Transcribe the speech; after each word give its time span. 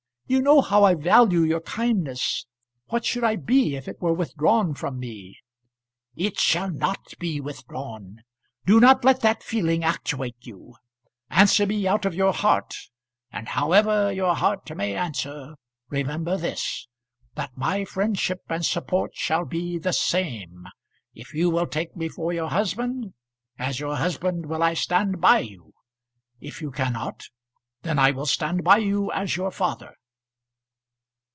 You 0.27 0.41
know 0.41 0.61
how 0.61 0.85
I 0.85 0.93
value 0.95 1.41
your 1.41 1.59
kindness. 1.59 2.45
What 2.87 3.03
should 3.03 3.25
I 3.25 3.35
be 3.35 3.75
if 3.75 3.89
it 3.89 4.01
were 4.01 4.13
withdrawn 4.13 4.73
from 4.73 4.97
me?" 4.97 5.37
"It 6.15 6.39
shall 6.39 6.69
not 6.69 7.15
be 7.19 7.41
withdrawn. 7.41 8.23
Do 8.65 8.79
not 8.79 9.03
let 9.03 9.19
that 9.23 9.43
feeling 9.43 9.83
actuate 9.83 10.37
you. 10.39 10.75
Answer 11.29 11.65
me 11.67 11.85
out 11.85 12.05
of 12.05 12.15
your 12.15 12.31
heart, 12.31 12.75
and 13.29 13.49
however 13.49 14.09
your 14.09 14.33
heart 14.33 14.73
may 14.73 14.95
answer, 14.95 15.57
remember 15.89 16.37
this, 16.37 16.87
that 17.35 17.57
my 17.57 17.83
friendship 17.83 18.43
and 18.47 18.65
support 18.65 19.13
shall 19.13 19.43
be 19.43 19.77
the 19.77 19.91
same. 19.91 20.65
If 21.13 21.33
you 21.33 21.49
will 21.49 21.67
take 21.67 21.97
me 21.97 22.07
for 22.07 22.31
your 22.31 22.47
husband, 22.47 23.13
as 23.59 23.81
your 23.81 23.97
husband 23.97 24.45
will 24.45 24.63
I 24.63 24.75
stand 24.75 25.19
by 25.19 25.39
you. 25.39 25.73
If 26.39 26.61
you 26.61 26.71
cannot, 26.71 27.23
then 27.81 27.99
I 27.99 28.11
will 28.11 28.25
stand 28.25 28.63
by 28.63 28.77
you 28.77 29.11
as 29.11 29.35
your 29.35 29.51
father." 29.51 29.95